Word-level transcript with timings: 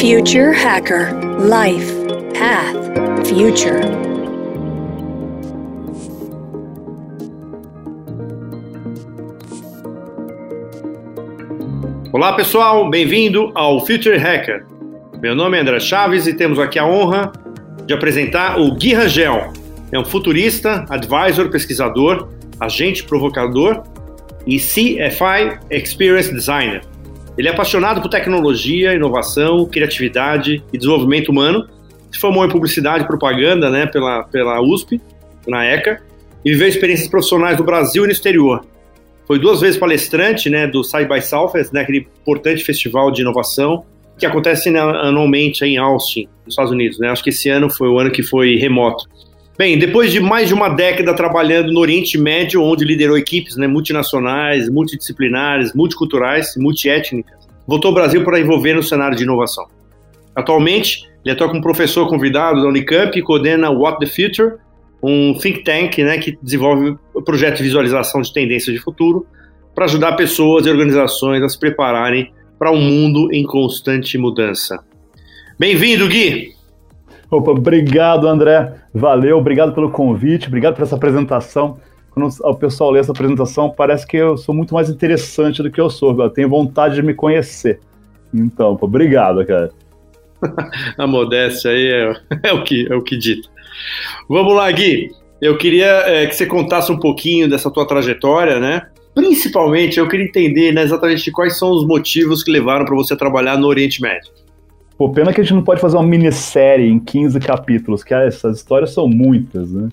Future 0.00 0.52
Hacker 0.52 1.10
Life 1.40 1.92
Path 2.32 3.26
Future. 3.26 3.80
Olá 12.12 12.34
pessoal, 12.34 12.88
bem-vindo 12.88 13.50
ao 13.56 13.84
Future 13.84 14.16
Hacker. 14.16 14.64
Meu 15.20 15.34
nome 15.34 15.58
é 15.58 15.62
André 15.62 15.80
Chaves 15.80 16.28
e 16.28 16.34
temos 16.34 16.60
aqui 16.60 16.78
a 16.78 16.86
honra 16.86 17.32
de 17.84 17.92
apresentar 17.92 18.56
o 18.60 18.76
Gui 18.76 18.94
Rangel. 18.94 19.52
É 19.90 19.98
um 19.98 20.04
futurista, 20.04 20.86
advisor, 20.88 21.50
pesquisador, 21.50 22.28
agente 22.60 23.02
provocador 23.02 23.82
e 24.46 24.58
CFI 24.58 25.58
Experience 25.72 26.32
Designer. 26.32 26.82
Ele 27.38 27.46
é 27.46 27.52
apaixonado 27.52 28.02
por 28.02 28.08
tecnologia, 28.08 28.92
inovação, 28.92 29.64
criatividade 29.64 30.60
e 30.72 30.76
desenvolvimento 30.76 31.28
humano. 31.28 31.68
Se 32.10 32.18
formou 32.18 32.44
em 32.44 32.48
publicidade 32.48 33.04
e 33.04 33.06
propaganda 33.06 33.70
né, 33.70 33.86
pela, 33.86 34.24
pela 34.24 34.60
USP, 34.60 35.00
na 35.46 35.64
ECA, 35.64 36.02
e 36.44 36.50
viveu 36.50 36.66
experiências 36.66 37.08
profissionais 37.08 37.56
no 37.56 37.64
Brasil 37.64 38.02
e 38.02 38.06
no 38.06 38.12
exterior. 38.12 38.66
Foi 39.24 39.38
duas 39.38 39.60
vezes 39.60 39.78
palestrante 39.78 40.50
né, 40.50 40.66
do 40.66 40.82
Side 40.82 41.06
by 41.06 41.22
Southwest, 41.22 41.72
né, 41.72 41.82
aquele 41.82 42.08
importante 42.20 42.64
festival 42.64 43.12
de 43.12 43.20
inovação 43.20 43.84
que 44.18 44.26
acontece 44.26 44.68
anualmente 44.76 45.64
em 45.64 45.76
Austin, 45.76 46.26
nos 46.44 46.54
Estados 46.54 46.72
Unidos. 46.72 46.98
Né? 46.98 47.08
Acho 47.08 47.22
que 47.22 47.30
esse 47.30 47.48
ano 47.48 47.70
foi 47.70 47.88
o 47.88 48.00
ano 48.00 48.10
que 48.10 48.22
foi 48.22 48.56
remoto. 48.56 49.04
Bem, 49.58 49.76
depois 49.76 50.12
de 50.12 50.20
mais 50.20 50.46
de 50.46 50.54
uma 50.54 50.68
década 50.68 51.12
trabalhando 51.12 51.72
no 51.72 51.80
Oriente 51.80 52.16
Médio, 52.16 52.62
onde 52.62 52.84
liderou 52.84 53.18
equipes 53.18 53.56
né, 53.56 53.66
multinacionais, 53.66 54.70
multidisciplinares, 54.70 55.74
multiculturais, 55.74 56.54
multiétnicas, 56.56 57.48
voltou 57.66 57.88
ao 57.88 57.94
Brasil 57.96 58.22
para 58.22 58.38
envolver 58.38 58.74
no 58.74 58.84
cenário 58.84 59.16
de 59.16 59.24
inovação. 59.24 59.66
Atualmente, 60.32 61.02
ele 61.24 61.32
atua 61.32 61.48
como 61.48 61.60
professor 61.60 62.08
convidado 62.08 62.62
da 62.62 62.68
Unicamp 62.68 63.18
e 63.18 63.20
coordena 63.20 63.68
What 63.68 63.98
the 63.98 64.06
Future, 64.06 64.58
um 65.02 65.36
think 65.36 65.64
tank 65.64 65.98
né, 66.04 66.18
que 66.18 66.38
desenvolve 66.40 66.96
o 67.12 67.20
projeto 67.20 67.56
de 67.56 67.64
visualização 67.64 68.20
de 68.22 68.32
tendências 68.32 68.76
de 68.76 68.80
futuro 68.80 69.26
para 69.74 69.86
ajudar 69.86 70.12
pessoas 70.12 70.66
e 70.66 70.70
organizações 70.70 71.42
a 71.42 71.48
se 71.48 71.58
prepararem 71.58 72.32
para 72.56 72.70
um 72.70 72.80
mundo 72.80 73.28
em 73.32 73.42
constante 73.42 74.16
mudança. 74.16 74.78
Bem-vindo, 75.58 76.06
Gui! 76.06 76.57
Opa, 77.30 77.50
obrigado, 77.50 78.26
André. 78.26 78.74
Valeu, 78.92 79.38
obrigado 79.38 79.74
pelo 79.74 79.90
convite, 79.90 80.48
obrigado 80.48 80.74
por 80.74 80.82
essa 80.82 80.96
apresentação. 80.96 81.78
Quando 82.10 82.28
o 82.42 82.54
pessoal 82.54 82.90
lê 82.90 83.00
essa 83.00 83.12
apresentação, 83.12 83.70
parece 83.70 84.06
que 84.06 84.16
eu 84.16 84.36
sou 84.36 84.54
muito 84.54 84.74
mais 84.74 84.88
interessante 84.88 85.62
do 85.62 85.70
que 85.70 85.80
eu 85.80 85.90
sou. 85.90 86.20
Eu 86.20 86.30
tenho 86.30 86.48
vontade 86.48 86.94
de 86.94 87.02
me 87.02 87.14
conhecer. 87.14 87.80
Então, 88.32 88.76
obrigado, 88.80 89.44
cara. 89.46 89.70
A 90.96 91.06
modéstia 91.06 91.70
aí 91.70 91.86
é, 91.86 92.12
é, 92.44 92.52
o 92.52 92.64
que, 92.64 92.86
é 92.90 92.94
o 92.94 93.02
que 93.02 93.16
dita. 93.16 93.48
Vamos 94.28 94.54
lá, 94.54 94.70
Gui. 94.70 95.10
Eu 95.40 95.56
queria 95.56 95.86
é, 96.06 96.26
que 96.26 96.34
você 96.34 96.46
contasse 96.46 96.90
um 96.90 96.98
pouquinho 96.98 97.48
dessa 97.48 97.70
tua 97.70 97.86
trajetória, 97.86 98.58
né? 98.58 98.88
Principalmente, 99.14 99.98
eu 99.98 100.08
queria 100.08 100.26
entender 100.26 100.72
né, 100.72 100.82
exatamente 100.82 101.30
quais 101.30 101.58
são 101.58 101.70
os 101.70 101.86
motivos 101.86 102.42
que 102.42 102.50
levaram 102.50 102.84
para 102.84 102.94
você 102.94 103.16
trabalhar 103.16 103.56
no 103.56 103.66
Oriente 103.66 104.00
Médio. 104.00 104.30
Pô, 104.98 105.08
pena 105.08 105.32
que 105.32 105.40
a 105.40 105.44
gente 105.44 105.54
não 105.54 105.62
pode 105.62 105.80
fazer 105.80 105.96
uma 105.96 106.02
minissérie 106.02 106.90
em 106.90 106.98
15 106.98 107.38
capítulos, 107.38 108.02
que 108.02 108.12
essas 108.12 108.56
histórias 108.56 108.92
são 108.92 109.06
muitas, 109.06 109.70
né? 109.72 109.90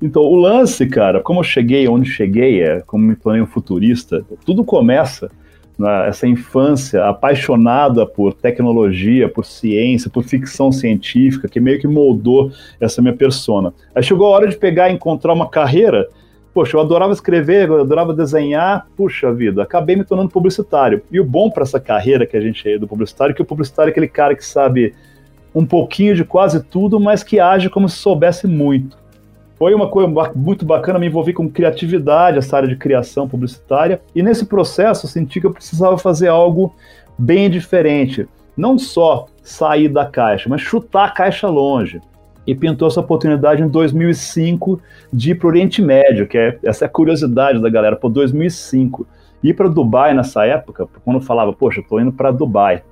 Então, 0.00 0.22
o 0.22 0.34
lance, 0.34 0.86
cara, 0.86 1.20
como 1.20 1.40
eu 1.40 1.44
cheguei 1.44 1.86
onde 1.86 2.08
cheguei, 2.08 2.62
é, 2.62 2.80
como 2.80 3.04
me 3.04 3.14
tornei 3.14 3.42
um 3.42 3.46
futurista, 3.46 4.24
tudo 4.46 4.64
começa 4.64 5.30
nessa 5.78 6.26
infância 6.26 7.04
apaixonada 7.04 8.06
por 8.06 8.32
tecnologia, 8.32 9.28
por 9.28 9.44
ciência, 9.44 10.08
por 10.08 10.24
ficção 10.24 10.72
científica, 10.72 11.48
que 11.48 11.60
meio 11.60 11.78
que 11.78 11.86
moldou 11.86 12.50
essa 12.80 13.02
minha 13.02 13.14
persona. 13.14 13.74
Aí 13.94 14.02
chegou 14.02 14.26
a 14.26 14.30
hora 14.30 14.48
de 14.48 14.56
pegar 14.56 14.88
e 14.88 14.94
encontrar 14.94 15.34
uma 15.34 15.50
carreira 15.50 16.08
Poxa, 16.56 16.78
eu 16.78 16.80
adorava 16.80 17.12
escrever, 17.12 17.68
eu 17.68 17.82
adorava 17.82 18.14
desenhar, 18.14 18.86
puxa 18.96 19.30
vida, 19.30 19.62
acabei 19.62 19.94
me 19.94 20.04
tornando 20.04 20.30
publicitário. 20.30 21.02
E 21.12 21.20
o 21.20 21.24
bom 21.24 21.50
para 21.50 21.64
essa 21.64 21.78
carreira 21.78 22.24
que 22.24 22.34
a 22.34 22.40
gente 22.40 22.66
é 22.66 22.78
do 22.78 22.88
publicitário 22.88 23.32
é 23.32 23.34
que 23.34 23.42
o 23.42 23.44
publicitário 23.44 23.90
é 23.90 23.92
aquele 23.92 24.08
cara 24.08 24.34
que 24.34 24.42
sabe 24.42 24.94
um 25.54 25.66
pouquinho 25.66 26.14
de 26.14 26.24
quase 26.24 26.64
tudo, 26.64 26.98
mas 26.98 27.22
que 27.22 27.38
age 27.38 27.68
como 27.68 27.90
se 27.90 27.96
soubesse 27.98 28.46
muito. 28.46 28.96
Foi 29.58 29.74
uma 29.74 29.90
coisa 29.90 30.10
muito 30.34 30.64
bacana, 30.64 30.98
me 30.98 31.08
envolvi 31.08 31.34
com 31.34 31.46
criatividade, 31.46 32.38
essa 32.38 32.56
área 32.56 32.68
de 32.70 32.76
criação 32.76 33.28
publicitária, 33.28 34.00
e 34.14 34.22
nesse 34.22 34.46
processo 34.46 35.04
eu 35.04 35.10
senti 35.10 35.42
que 35.42 35.46
eu 35.46 35.52
precisava 35.52 35.98
fazer 35.98 36.28
algo 36.28 36.74
bem 37.18 37.50
diferente. 37.50 38.26
Não 38.56 38.78
só 38.78 39.26
sair 39.42 39.88
da 39.88 40.06
caixa, 40.06 40.48
mas 40.48 40.62
chutar 40.62 41.04
a 41.04 41.10
caixa 41.10 41.48
longe 41.48 42.00
e 42.46 42.54
pintou 42.54 42.88
essa 42.88 43.00
oportunidade 43.00 43.62
em 43.62 43.68
2005 43.68 44.80
de 45.12 45.32
ir 45.32 45.34
para 45.34 45.46
o 45.46 45.50
Oriente 45.50 45.82
Médio, 45.82 46.26
que 46.26 46.38
é 46.38 46.58
essa 46.62 46.84
é 46.84 46.86
a 46.86 46.88
curiosidade 46.88 47.60
da 47.60 47.68
galera, 47.68 47.96
por 47.96 48.10
2005. 48.10 49.06
Ir 49.42 49.54
para 49.54 49.68
Dubai 49.68 50.14
nessa 50.14 50.44
época, 50.46 50.88
quando 51.04 51.20
falava, 51.20 51.52
poxa, 51.52 51.80
estou 51.80 52.00
indo 52.00 52.12
para 52.12 52.30
Dubai, 52.30 52.82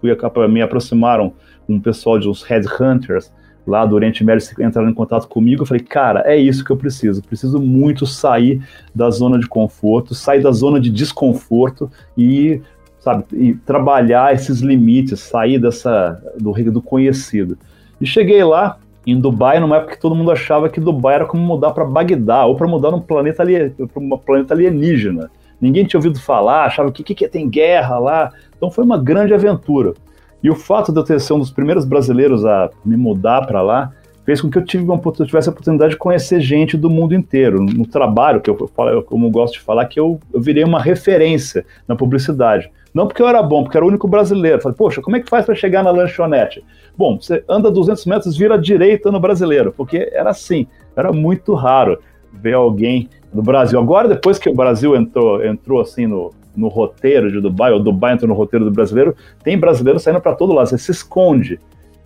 fui 0.00 0.10
me 0.48 0.62
aproximaram 0.62 1.32
um 1.68 1.80
pessoal 1.80 2.18
de 2.18 2.28
uns 2.28 2.42
headhunters 2.42 3.32
lá 3.66 3.84
do 3.86 3.94
Oriente 3.94 4.22
Médio 4.22 4.46
entraram 4.62 4.90
em 4.90 4.94
contato 4.94 5.26
comigo, 5.26 5.62
eu 5.62 5.66
falei, 5.66 5.82
cara, 5.82 6.22
é 6.26 6.36
isso 6.36 6.64
que 6.64 6.70
eu 6.70 6.76
preciso, 6.76 7.22
preciso 7.22 7.58
muito 7.58 8.06
sair 8.06 8.62
da 8.94 9.10
zona 9.10 9.38
de 9.38 9.46
conforto, 9.46 10.14
sair 10.14 10.42
da 10.42 10.52
zona 10.52 10.78
de 10.78 10.90
desconforto 10.90 11.90
e 12.16 12.60
sabe, 12.98 13.24
e 13.32 13.54
trabalhar 13.54 14.34
esses 14.34 14.60
limites, 14.60 15.20
sair 15.20 15.58
dessa 15.58 16.20
do 16.38 16.52
do 16.70 16.82
conhecido. 16.82 17.58
E 18.00 18.06
cheguei 18.06 18.42
lá, 18.44 18.78
em 19.06 19.20
Dubai, 19.20 19.60
numa 19.60 19.76
época 19.76 19.92
que 19.92 20.00
todo 20.00 20.14
mundo 20.14 20.30
achava 20.30 20.68
que 20.68 20.80
Dubai 20.80 21.16
era 21.16 21.26
como 21.26 21.42
mudar 21.42 21.72
para 21.72 21.84
Bagdá 21.84 22.46
ou 22.46 22.56
para 22.56 22.66
mudar 22.66 22.90
num 22.90 23.00
planeta, 23.00 23.42
ali, 23.42 23.74
um 23.96 24.16
planeta 24.16 24.54
alienígena. 24.54 25.30
Ninguém 25.60 25.84
tinha 25.84 25.98
ouvido 25.98 26.18
falar, 26.18 26.64
achava 26.64 26.90
que, 26.90 27.02
que, 27.02 27.14
que 27.14 27.28
tem 27.28 27.48
guerra 27.48 27.98
lá. 27.98 28.32
Então 28.56 28.70
foi 28.70 28.84
uma 28.84 28.98
grande 28.98 29.34
aventura. 29.34 29.94
E 30.42 30.50
o 30.50 30.54
fato 30.54 30.92
de 30.92 30.98
eu 30.98 31.04
ter 31.04 31.20
sido 31.20 31.36
um 31.36 31.38
dos 31.38 31.50
primeiros 31.50 31.84
brasileiros 31.84 32.44
a 32.44 32.70
me 32.84 32.96
mudar 32.96 33.46
para 33.46 33.62
lá 33.62 33.92
fez 34.24 34.40
com 34.40 34.50
que 34.50 34.58
eu, 34.58 34.64
tive 34.64 34.84
uma, 34.84 35.00
eu 35.04 35.26
tivesse 35.26 35.48
a 35.48 35.52
oportunidade 35.52 35.92
de 35.92 35.98
conhecer 35.98 36.40
gente 36.40 36.76
do 36.76 36.88
mundo 36.88 37.14
inteiro. 37.14 37.62
No 37.62 37.86
trabalho, 37.86 38.40
que 38.40 38.50
eu, 38.50 38.70
eu 38.90 39.02
como 39.02 39.26
eu 39.26 39.30
gosto 39.30 39.54
de 39.54 39.60
falar, 39.60 39.86
que 39.86 40.00
eu, 40.00 40.18
eu 40.32 40.40
virei 40.40 40.64
uma 40.64 40.80
referência 40.80 41.64
na 41.86 41.94
publicidade. 41.94 42.70
Não 42.94 43.08
porque 43.08 43.20
eu 43.20 43.26
era 43.26 43.42
bom, 43.42 43.64
porque 43.64 43.76
era 43.76 43.84
o 43.84 43.88
único 43.88 44.06
brasileiro. 44.06 44.62
Falei, 44.62 44.78
poxa, 44.78 45.02
como 45.02 45.16
é 45.16 45.20
que 45.20 45.28
faz 45.28 45.44
para 45.44 45.54
chegar 45.56 45.82
na 45.82 45.90
lanchonete? 45.90 46.64
Bom, 46.96 47.18
você 47.20 47.42
anda 47.48 47.68
200 47.68 48.06
metros, 48.06 48.36
vira 48.36 48.56
direita 48.56 49.10
no 49.10 49.18
brasileiro, 49.18 49.74
porque 49.76 50.08
era 50.12 50.30
assim, 50.30 50.68
era 50.94 51.12
muito 51.12 51.54
raro 51.54 51.98
ver 52.32 52.54
alguém 52.54 53.08
do 53.32 53.42
Brasil. 53.42 53.80
Agora, 53.80 54.06
depois 54.06 54.38
que 54.38 54.48
o 54.48 54.54
Brasil 54.54 54.94
entrou, 54.94 55.44
entrou 55.44 55.80
assim 55.80 56.06
no, 56.06 56.32
no 56.56 56.68
roteiro 56.68 57.32
de 57.32 57.40
Dubai, 57.40 57.72
ou 57.72 57.80
Dubai 57.80 58.14
entrou 58.14 58.28
no 58.28 58.34
roteiro 58.34 58.64
do 58.64 58.70
brasileiro, 58.70 59.16
tem 59.42 59.58
brasileiro 59.58 59.98
saindo 59.98 60.20
para 60.20 60.36
todo 60.36 60.52
lado, 60.52 60.68
você 60.68 60.78
se 60.78 60.92
esconde 60.92 61.58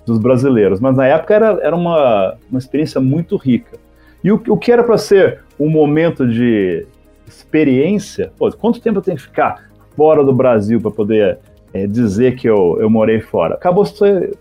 dos 0.06 0.19
brasileiros. 0.19 0.81
Mas 0.81 0.97
na 0.97 1.06
época 1.06 1.34
era, 1.34 1.59
era 1.60 1.76
uma, 1.76 2.34
uma 2.50 2.59
experiência 2.59 2.99
muito 2.99 3.37
rica. 3.37 3.78
E 4.25 4.32
o, 4.32 4.43
o 4.49 4.56
que 4.56 4.72
era 4.72 4.82
para 4.82 4.97
ser 4.97 5.41
um 5.60 5.69
momento 5.69 6.26
de 6.26 6.87
experiência, 7.26 8.32
pô, 8.38 8.50
quanto 8.53 8.81
tempo 8.81 8.99
eu 8.99 9.03
tenho 9.03 9.19
que 9.19 9.22
ficar 9.22 9.69
fora 9.98 10.22
do 10.22 10.32
Brasil 10.32 10.81
para 10.81 10.92
poder 10.92 11.41
é, 11.75 11.84
dizer 11.84 12.36
que 12.36 12.48
eu, 12.48 12.78
eu 12.81 12.88
morei 12.88 13.20
fora? 13.20 13.56
Acabou, 13.56 13.84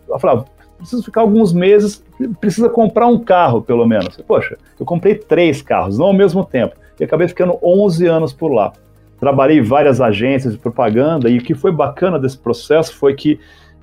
eu 0.08 0.20
falava, 0.20 0.46
preciso 0.78 1.04
ficar 1.04 1.22
alguns 1.22 1.52
meses, 1.52 2.06
precisa 2.40 2.70
comprar 2.70 3.08
um 3.08 3.18
carro, 3.18 3.64
pelo 3.64 3.88
menos. 3.88 4.16
Poxa, 4.28 4.56
eu 4.80 4.86
comprei 4.86 5.16
três 5.16 5.64
carros, 5.64 5.98
não 5.98 6.06
ao 6.06 6.14
mesmo 6.14 6.46
tempo, 6.46 6.76
e 7.00 7.04
acabei 7.04 7.28
ficando 7.28 7.58
11 7.64 8.06
anos 8.06 8.32
por 8.32 8.52
lá. 8.54 8.72
Trabalhei 9.20 9.58
em 9.58 9.64
várias 9.64 10.00
agências 10.00 10.54
de 10.54 10.60
propaganda, 10.60 11.28
e 11.28 11.40
o 11.40 11.42
que 11.42 11.56
foi 11.56 11.72
bacana 11.72 12.20
desse 12.20 12.38
processo 12.38 12.96
foi 12.96 13.16
que 13.16 13.40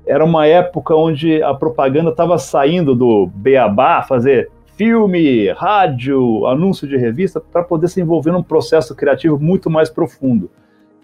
era 0.07 0.25
uma 0.25 0.47
época 0.47 0.95
onde 0.95 1.43
a 1.43 1.53
propaganda 1.53 2.11
estava 2.11 2.39
saindo 2.39 2.95
do 2.95 3.27
beabá, 3.35 4.01
fazer 4.03 4.49
filme, 4.77 5.51
rádio, 5.53 6.47
anúncio 6.47 6.87
de 6.87 6.97
revista, 6.97 7.41
para 7.41 7.65
poder 7.65 7.89
se 7.89 8.01
envolver 8.01 8.31
num 8.31 8.43
processo 8.45 8.95
criativo 8.95 9.41
muito 9.41 9.69
mais 9.69 9.91
profundo 9.91 10.49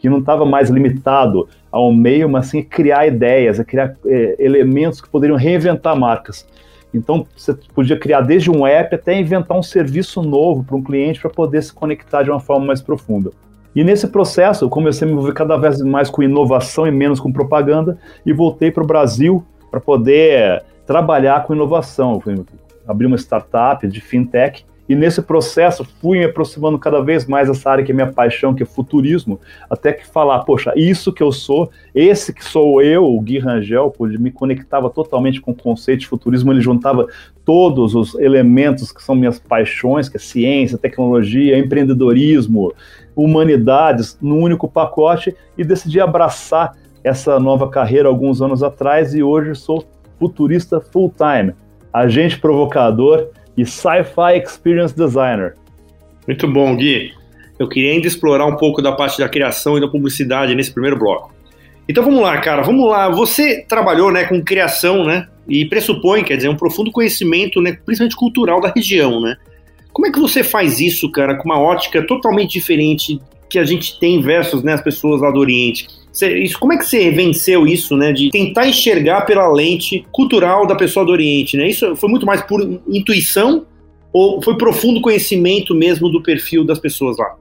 que 0.00 0.08
não 0.08 0.18
estava 0.18 0.46
mais 0.46 0.70
limitado 0.70 1.46
ao 1.70 1.92
meio, 1.92 2.28
mas 2.28 2.46
sim 2.46 2.62
criar 2.62 3.06
ideias, 3.06 3.60
a 3.60 3.64
criar 3.64 3.94
é, 4.06 4.36
elementos 4.38 5.00
que 5.00 5.08
poderiam 5.08 5.36
reinventar 5.36 5.94
marcas. 5.94 6.46
Então, 6.92 7.26
você 7.36 7.54
podia 7.74 7.98
criar 7.98 8.22
desde 8.22 8.50
um 8.50 8.66
app 8.66 8.94
até 8.94 9.18
inventar 9.18 9.56
um 9.56 9.62
serviço 9.62 10.22
novo 10.22 10.64
para 10.64 10.74
um 10.74 10.82
cliente 10.82 11.20
para 11.20 11.30
poder 11.30 11.62
se 11.62 11.72
conectar 11.72 12.22
de 12.22 12.30
uma 12.30 12.40
forma 12.40 12.66
mais 12.66 12.80
profunda. 12.80 13.30
E 13.76 13.84
nesse 13.84 14.08
processo, 14.08 14.64
eu 14.64 14.70
comecei 14.70 15.06
a 15.06 15.06
me 15.06 15.12
envolver 15.12 15.34
cada 15.34 15.56
vez 15.56 15.80
mais 15.82 16.10
com 16.10 16.22
inovação 16.22 16.86
e 16.86 16.90
menos 16.90 17.20
com 17.20 17.30
propaganda, 17.30 17.98
e 18.24 18.32
voltei 18.32 18.70
para 18.70 18.82
o 18.82 18.86
Brasil 18.86 19.44
para 19.70 19.80
poder 19.80 20.64
trabalhar 20.86 21.44
com 21.44 21.54
inovação. 21.54 22.20
Eu 22.26 22.44
abri 22.88 23.06
uma 23.06 23.16
startup 23.18 23.86
de 23.86 24.00
fintech 24.00 24.64
E 24.90 24.94
nesse 24.96 25.22
processo 25.22 25.84
fui 25.84 26.18
me 26.18 26.24
aproximando 26.24 26.76
cada 26.76 27.00
vez 27.00 27.24
mais 27.24 27.46
dessa 27.46 27.70
área 27.70 27.84
que 27.84 27.92
é 27.92 27.94
minha 27.94 28.10
paixão, 28.10 28.52
que 28.52 28.64
é 28.64 28.66
futurismo, 28.66 29.38
até 29.70 29.92
que 29.92 30.04
falar, 30.04 30.40
poxa, 30.40 30.72
isso 30.74 31.12
que 31.12 31.22
eu 31.22 31.30
sou, 31.30 31.70
esse 31.94 32.34
que 32.34 32.44
sou 32.44 32.82
eu, 32.82 33.04
o 33.04 33.20
Gui 33.20 33.38
Rangel, 33.38 33.94
me 34.18 34.32
conectava 34.32 34.90
totalmente 34.90 35.40
com 35.40 35.52
o 35.52 35.54
conceito 35.54 36.00
de 36.00 36.08
futurismo, 36.08 36.52
ele 36.52 36.60
juntava 36.60 37.06
todos 37.44 37.94
os 37.94 38.16
elementos 38.16 38.90
que 38.90 39.00
são 39.00 39.14
minhas 39.14 39.38
paixões, 39.38 40.08
que 40.08 40.16
é 40.16 40.20
ciência, 40.20 40.76
tecnologia, 40.76 41.56
empreendedorismo, 41.56 42.74
humanidades, 43.14 44.18
num 44.20 44.40
único 44.40 44.66
pacote 44.68 45.36
e 45.56 45.62
decidi 45.62 46.00
abraçar 46.00 46.76
essa 47.04 47.38
nova 47.38 47.68
carreira 47.68 48.08
alguns 48.08 48.42
anos 48.42 48.60
atrás 48.60 49.14
e 49.14 49.22
hoje 49.22 49.54
sou 49.54 49.84
futurista 50.18 50.80
full-time, 50.80 51.54
agente 51.92 52.40
provocador 52.40 53.28
e 53.60 53.66
Sci-Fi 53.66 54.38
Experience 54.38 54.96
Designer. 54.96 55.54
Muito 56.26 56.48
bom, 56.48 56.74
Gui. 56.76 57.12
Eu 57.58 57.68
queria 57.68 57.92
ainda 57.92 58.06
explorar 58.06 58.46
um 58.46 58.56
pouco 58.56 58.80
da 58.80 58.92
parte 58.92 59.18
da 59.18 59.28
criação 59.28 59.76
e 59.76 59.80
da 59.80 59.88
publicidade 59.88 60.54
nesse 60.54 60.72
primeiro 60.72 60.98
bloco. 60.98 61.30
Então 61.86 62.02
vamos 62.02 62.22
lá, 62.22 62.38
cara, 62.38 62.62
vamos 62.62 62.88
lá. 62.88 63.10
Você 63.10 63.64
trabalhou 63.68 64.10
né, 64.10 64.24
com 64.24 64.42
criação, 64.42 65.04
né? 65.04 65.28
E 65.46 65.64
pressupõe, 65.66 66.24
quer 66.24 66.36
dizer, 66.36 66.48
um 66.48 66.56
profundo 66.56 66.90
conhecimento, 66.90 67.60
né, 67.60 67.76
principalmente 67.84 68.16
cultural 68.16 68.60
da 68.60 68.72
região, 68.74 69.20
né? 69.20 69.36
Como 69.92 70.06
é 70.06 70.12
que 70.12 70.20
você 70.20 70.42
faz 70.42 70.80
isso, 70.80 71.10
cara, 71.10 71.34
com 71.34 71.44
uma 71.44 71.60
ótica 71.60 72.06
totalmente 72.06 72.52
diferente 72.52 73.20
que 73.48 73.58
a 73.58 73.64
gente 73.64 73.98
tem 73.98 74.22
versus 74.22 74.62
né, 74.62 74.74
as 74.74 74.80
pessoas 74.80 75.20
lá 75.20 75.30
do 75.30 75.40
Oriente? 75.40 75.88
Você, 76.12 76.38
isso, 76.38 76.58
como 76.58 76.72
é 76.72 76.78
que 76.78 76.84
você 76.84 77.10
venceu 77.10 77.66
isso, 77.66 77.96
né? 77.96 78.12
De 78.12 78.30
tentar 78.30 78.66
enxergar 78.66 79.22
pela 79.22 79.48
lente 79.48 80.04
cultural 80.10 80.66
da 80.66 80.74
pessoa 80.74 81.06
do 81.06 81.12
Oriente, 81.12 81.56
né? 81.56 81.68
Isso 81.68 81.94
foi 81.96 82.08
muito 82.08 82.26
mais 82.26 82.42
por 82.42 82.60
intuição 82.88 83.64
ou 84.12 84.42
foi 84.42 84.56
profundo 84.56 85.00
conhecimento 85.00 85.74
mesmo 85.74 86.08
do 86.08 86.22
perfil 86.22 86.64
das 86.64 86.78
pessoas 86.78 87.16
lá? 87.16 87.36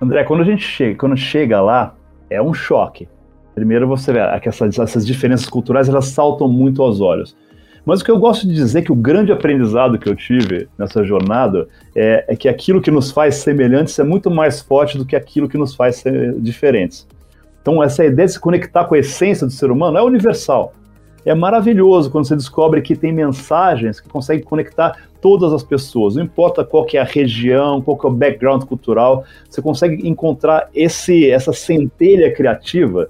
André, 0.00 0.24
quando 0.24 0.40
a 0.40 0.44
gente 0.44 0.62
chega, 0.62 0.98
quando 0.98 1.16
chega 1.16 1.60
lá, 1.60 1.94
é 2.28 2.42
um 2.42 2.52
choque. 2.52 3.08
Primeiro 3.54 3.86
você 3.86 4.12
vê 4.12 4.20
que 4.40 4.48
essas, 4.48 4.78
essas 4.78 5.06
diferenças 5.06 5.48
culturais 5.48 5.88
elas 5.88 6.06
saltam 6.06 6.48
muito 6.48 6.82
aos 6.82 7.00
olhos. 7.00 7.36
Mas 7.84 8.00
o 8.00 8.04
que 8.04 8.10
eu 8.10 8.18
gosto 8.18 8.46
de 8.46 8.54
dizer 8.54 8.78
é 8.78 8.82
que 8.82 8.92
o 8.92 8.96
grande 8.96 9.32
aprendizado 9.32 9.98
que 9.98 10.08
eu 10.08 10.14
tive 10.14 10.68
nessa 10.78 11.02
jornada 11.02 11.66
é, 11.94 12.24
é 12.28 12.36
que 12.36 12.48
aquilo 12.48 12.80
que 12.80 12.90
nos 12.90 13.10
faz 13.10 13.36
semelhantes 13.36 13.98
é 13.98 14.04
muito 14.04 14.30
mais 14.30 14.60
forte 14.60 14.96
do 14.96 15.04
que 15.04 15.16
aquilo 15.16 15.48
que 15.48 15.58
nos 15.58 15.74
faz 15.74 16.04
diferentes. 16.38 17.06
Então, 17.62 17.82
essa 17.82 18.04
ideia 18.04 18.26
de 18.26 18.32
se 18.32 18.40
conectar 18.40 18.84
com 18.84 18.94
a 18.94 18.98
essência 18.98 19.46
do 19.46 19.52
ser 19.52 19.70
humano 19.70 19.96
é 19.96 20.02
universal. 20.02 20.74
É 21.24 21.32
maravilhoso 21.34 22.10
quando 22.10 22.26
você 22.26 22.34
descobre 22.34 22.82
que 22.82 22.96
tem 22.96 23.12
mensagens 23.12 24.00
que 24.00 24.08
conseguem 24.08 24.44
conectar 24.44 24.96
todas 25.20 25.52
as 25.52 25.62
pessoas. 25.62 26.16
Não 26.16 26.24
importa 26.24 26.64
qual 26.64 26.84
que 26.84 26.96
é 26.96 27.00
a 27.00 27.04
região, 27.04 27.80
qual 27.80 27.96
que 27.96 28.04
é 28.04 28.10
o 28.10 28.12
background 28.12 28.64
cultural, 28.64 29.24
você 29.48 29.62
consegue 29.62 30.06
encontrar 30.06 30.68
esse, 30.74 31.30
essa 31.30 31.52
centelha 31.52 32.34
criativa 32.34 33.06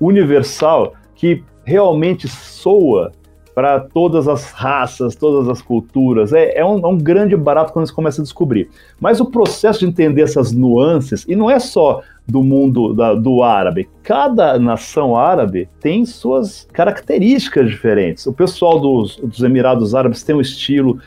universal 0.00 0.94
que 1.14 1.44
realmente 1.64 2.26
soa 2.26 3.12
para 3.54 3.80
todas 3.80 4.28
as 4.28 4.50
raças, 4.50 5.14
todas 5.14 5.48
as 5.48 5.60
culturas. 5.60 6.32
É, 6.32 6.58
é, 6.58 6.64
um, 6.64 6.78
é, 6.78 6.86
um, 6.86 6.96
grande 6.96 7.36
barato 7.36 7.72
quando 7.72 7.86
você 7.86 7.92
começa 7.92 8.20
a 8.20 8.24
descobrir. 8.24 8.68
Mas 9.00 9.20
o 9.20 9.26
processo 9.26 9.80
de 9.80 9.86
entender 9.86 10.22
essas 10.22 10.52
nuances, 10.52 11.24
e 11.28 11.36
não 11.36 11.50
é 11.50 11.58
só 11.58 12.02
do 12.26 12.42
mundo 12.42 12.94
da, 12.94 13.14
do 13.14 13.42
árabe. 13.42 13.88
Cada 14.02 14.58
nação 14.58 15.16
árabe 15.16 15.68
tem 15.80 16.06
suas 16.06 16.66
características 16.72 17.68
diferentes. 17.68 18.26
O 18.26 18.32
pessoal 18.32 18.78
dos, 18.78 19.16
dos 19.16 19.42
Emirados 19.42 19.94
Árabes 19.94 20.22
tem 20.22 20.34
um 20.34 20.40
estilo. 20.40 20.98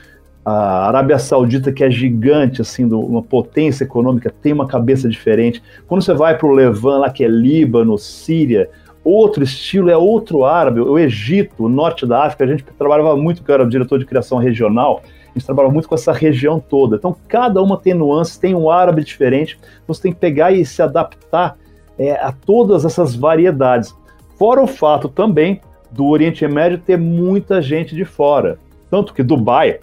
A 0.43 0.87
Arábia 0.87 1.17
Saudita, 1.17 1.71
que 1.71 1.83
é 1.83 1.89
gigante, 1.89 2.61
assim, 2.61 2.85
uma 2.85 3.23
potência 3.23 3.83
econômica, 3.83 4.29
tem 4.29 4.53
uma 4.53 4.67
cabeça 4.67 5.09
diferente. 5.09 5.63
Quando 5.87 6.03
você 6.03 6.13
vai 6.13 6.37
para 6.37 6.47
o 6.47 6.51
Levant, 6.51 6.99
lá 6.99 7.09
que 7.09 7.23
é 7.23 7.27
Líbano, 7.27 7.97
Síria, 7.97 8.69
outro 9.05 9.43
estilo, 9.43 9.91
é 9.91 9.95
outro 9.95 10.43
árabe. 10.43 10.81
O 10.81 10.97
Egito, 10.97 11.65
o 11.65 11.69
norte 11.69 12.05
da 12.05 12.23
África, 12.23 12.43
a 12.43 12.47
gente 12.47 12.63
trabalhava 12.63 13.15
muito, 13.15 13.43
que 13.43 13.51
eu 13.51 13.55
era 13.55 13.65
diretor 13.65 13.99
de 13.99 14.05
criação 14.05 14.39
regional, 14.39 15.03
a 15.05 15.37
gente 15.37 15.45
trabalha 15.45 15.69
muito 15.69 15.87
com 15.87 15.93
essa 15.93 16.11
região 16.11 16.59
toda. 16.59 16.95
Então, 16.95 17.15
cada 17.27 17.61
uma 17.61 17.77
tem 17.77 17.93
nuances, 17.93 18.37
tem 18.37 18.55
um 18.55 18.69
árabe 18.69 19.03
diferente. 19.03 19.59
Você 19.87 20.01
tem 20.01 20.11
que 20.11 20.19
pegar 20.19 20.51
e 20.51 20.65
se 20.65 20.81
adaptar 20.81 21.55
é, 21.99 22.13
a 22.13 22.31
todas 22.31 22.83
essas 22.83 23.15
variedades. 23.15 23.95
Fora 24.39 24.63
o 24.63 24.67
fato 24.67 25.07
também 25.07 25.61
do 25.91 26.07
Oriente 26.07 26.45
Médio 26.47 26.79
ter 26.79 26.97
muita 26.97 27.61
gente 27.61 27.93
de 27.95 28.05
fora. 28.05 28.57
Tanto 28.89 29.13
que 29.13 29.21
Dubai, 29.21 29.79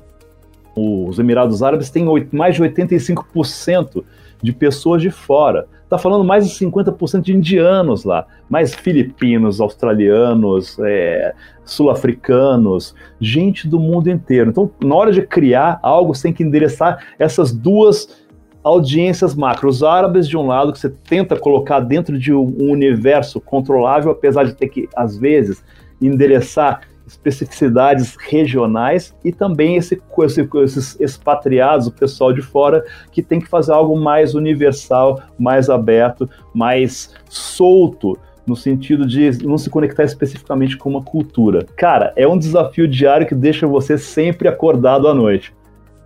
os 0.74 1.18
Emirados 1.18 1.62
Árabes, 1.62 1.90
têm 1.90 2.06
mais 2.32 2.56
de 2.56 2.62
85% 2.62 4.02
de 4.42 4.52
pessoas 4.52 5.00
de 5.00 5.10
fora. 5.10 5.66
Está 5.84 5.98
falando 5.98 6.24
mais 6.24 6.48
de 6.48 6.54
50% 6.64 7.20
de 7.20 7.34
indianos 7.34 8.04
lá, 8.04 8.26
mais 8.48 8.74
filipinos, 8.74 9.60
australianos, 9.60 10.78
é, 10.80 11.34
sul-africanos, 11.64 12.94
gente 13.20 13.68
do 13.68 13.78
mundo 13.78 14.08
inteiro. 14.08 14.50
Então, 14.50 14.70
na 14.82 14.94
hora 14.94 15.12
de 15.12 15.22
criar 15.22 15.78
algo, 15.82 16.14
você 16.14 16.24
tem 16.24 16.32
que 16.32 16.42
endereçar 16.42 17.04
essas 17.18 17.52
duas 17.52 18.22
audiências 18.64 19.34
macro. 19.34 19.68
Os 19.68 19.82
árabes, 19.82 20.26
de 20.26 20.36
um 20.36 20.46
lado, 20.46 20.72
que 20.72 20.78
você 20.78 20.88
tenta 20.88 21.36
colocar 21.36 21.80
dentro 21.80 22.18
de 22.18 22.32
um 22.32 22.70
universo 22.70 23.40
controlável, 23.40 24.12
apesar 24.12 24.44
de 24.44 24.54
ter 24.54 24.68
que, 24.68 24.88
às 24.96 25.18
vezes, 25.18 25.62
endereçar 26.00 26.80
especificidades 27.06 28.16
regionais 28.18 29.14
e 29.24 29.32
também 29.32 29.76
esse, 29.76 30.00
esse, 30.24 30.48
esses 30.62 31.00
expatriados, 31.00 31.86
o 31.86 31.92
pessoal 31.92 32.32
de 32.32 32.42
fora, 32.42 32.84
que 33.10 33.22
tem 33.22 33.40
que 33.40 33.48
fazer 33.48 33.72
algo 33.72 33.96
mais 33.96 34.34
universal, 34.34 35.20
mais 35.38 35.68
aberto, 35.68 36.28
mais 36.54 37.14
solto, 37.28 38.18
no 38.46 38.56
sentido 38.56 39.06
de 39.06 39.44
não 39.44 39.56
se 39.56 39.70
conectar 39.70 40.04
especificamente 40.04 40.76
com 40.76 40.90
uma 40.90 41.02
cultura. 41.02 41.66
Cara, 41.76 42.12
é 42.16 42.26
um 42.26 42.36
desafio 42.36 42.88
diário 42.88 43.26
que 43.26 43.34
deixa 43.34 43.66
você 43.66 43.96
sempre 43.96 44.48
acordado 44.48 45.06
à 45.06 45.14
noite. 45.14 45.54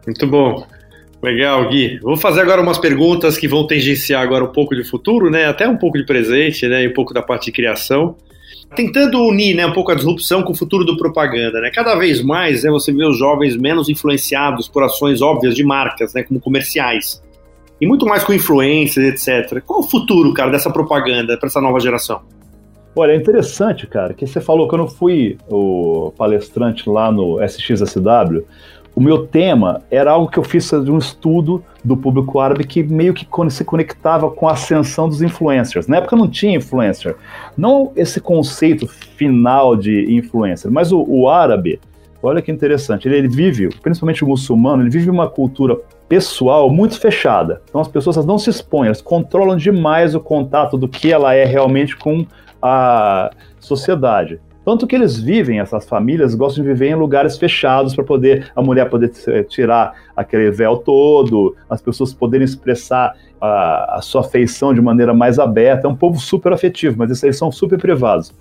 Muito 0.07 0.27
bom. 0.27 0.67
Legal, 1.23 1.69
Gui. 1.71 1.99
Vou 2.01 2.17
fazer 2.17 2.43
agora 2.43 2.61
umas 2.61 2.79
perguntas 2.79 3.39
que 3.39 3.49
vão 3.49 3.67
tangenciar 3.67 4.23
agora 4.23 4.45
um 4.45 4.53
pouco 4.53 4.77
de 4.77 4.85
futuro, 4.85 5.31
né? 5.31 5.47
Até 5.47 5.67
um 5.67 5.77
pouco 5.77 5.97
de 5.97 6.05
presente, 6.05 6.69
né? 6.69 6.85
E 6.85 6.89
um 6.89 6.93
pouco 6.93 7.15
da 7.15 7.23
parte 7.23 7.47
de 7.47 7.53
criação 7.53 8.15
tentando 8.75 9.23
unir 9.23 9.55
né, 9.55 9.67
um 9.67 9.73
pouco 9.73 9.93
a 9.93 9.95
disrupção 9.95 10.43
com 10.43 10.53
o 10.53 10.57
futuro 10.57 10.85
do 10.85 10.97
propaganda. 10.97 11.61
Né? 11.61 11.71
Cada 11.71 11.95
vez 11.95 12.23
mais 12.23 12.65
né, 12.65 12.71
você 12.71 12.93
vê 12.93 13.05
os 13.05 13.19
jovens 13.19 13.57
menos 13.57 13.89
influenciados 13.89 14.69
por 14.69 14.83
ações 14.83 15.23
óbvias 15.23 15.55
de 15.55 15.65
marcas, 15.65 16.13
né, 16.15 16.23
como 16.23 16.41
comerciais, 16.41 17.23
e 17.81 17.87
muito 17.87 18.07
mais 18.07 18.25
com 18.25 18.33
influências, 18.33 19.29
etc. 19.29 19.63
Qual 19.65 19.81
o 19.81 19.83
futuro, 19.83 20.33
cara, 20.33 20.51
dessa 20.51 20.71
propaganda 20.71 21.37
para 21.39 21.47
essa 21.47 21.61
nova 21.61 21.79
geração? 21.79 22.23
Olha, 22.99 23.13
é 23.13 23.17
interessante, 23.17 23.87
cara, 23.87 24.15
que 24.15 24.27
você 24.27 24.41
falou 24.41 24.67
que 24.67 24.75
eu 24.75 24.79
não 24.79 24.89
fui 24.89 25.37
o 25.51 26.11
palestrante 26.17 26.89
lá 26.89 27.13
no 27.13 27.39
SXSW, 27.45 28.47
o 28.97 29.01
meu 29.01 29.27
tema 29.27 29.83
era 29.91 30.11
algo 30.11 30.31
que 30.31 30.39
eu 30.39 30.43
fiz 30.43 30.71
de 30.71 30.91
um 30.91 30.97
estudo 30.97 31.63
do 31.85 31.99
público 31.99 32.41
árabe 32.41 32.65
que 32.65 32.83
meio 32.83 33.13
que 33.13 33.29
se 33.51 33.63
conectava 33.63 34.31
com 34.31 34.49
a 34.49 34.53
ascensão 34.53 35.07
dos 35.07 35.21
influencers. 35.21 35.87
Na 35.87 35.99
época 35.99 36.17
não 36.17 36.27
tinha 36.27 36.57
influencer. 36.57 37.15
Não 37.59 37.93
esse 37.95 38.23
conceito 38.23 38.89
final 38.89 39.77
de 39.77 40.17
influencer, 40.17 40.71
mas 40.71 40.93
o, 40.93 41.05
o 41.07 41.29
árabe, 41.29 41.79
olha 42.23 42.41
que 42.41 42.51
interessante, 42.51 43.07
ele, 43.07 43.19
ele, 43.19 43.29
vive, 43.29 43.69
principalmente 43.83 44.25
o 44.25 44.29
muçulmano, 44.29 44.83
ele 44.83 44.91
vive 44.91 45.11
uma 45.11 45.29
cultura 45.29 45.77
pessoal 46.09 46.71
muito 46.71 46.99
fechada. 46.99 47.61
Então 47.69 47.83
as 47.83 47.89
pessoas 47.89 48.25
não 48.25 48.39
se 48.39 48.49
expõem, 48.49 48.87
elas 48.87 49.03
controlam 49.03 49.59
demais 49.59 50.15
o 50.15 50.21
contato 50.21 50.79
do 50.79 50.89
que 50.89 51.13
ela 51.13 51.35
é 51.35 51.45
realmente 51.45 51.95
com 51.95 52.25
a 52.63 53.31
sociedade. 53.61 54.41
Tanto 54.67 54.85
que 54.85 54.97
eles 54.97 55.17
vivem, 55.17 55.61
essas 55.61 55.89
famílias 55.89 56.35
gostam 56.35 56.65
de 56.65 56.69
viver 56.69 56.89
em 56.89 56.97
lugares 56.97 57.39
fechados 57.39 57.95
para 57.95 58.03
poder 58.03 58.51
a 58.57 58.61
mulher 58.61 58.91
poder 58.91 59.13
tirar 59.49 59.95
aquele 60.17 60.51
véu 60.51 60.79
todo, 60.79 61.55
as 61.71 61.81
pessoas 61.81 62.13
poderem 62.13 62.45
expressar 62.45 63.15
a, 63.41 63.99
a 63.99 64.03
sua 64.03 64.23
afeição 64.23 64.75
de 64.75 64.83
maneira 64.83 65.15
mais 65.15 65.39
aberta. 65.39 65.87
É 65.87 65.89
um 65.89 65.95
povo 65.95 66.19
super 66.19 66.53
afetivo, 66.53 66.97
mas 66.99 67.23
eles 67.23 67.39
são 67.39 67.53
super 67.53 67.79
privados. 67.79 68.35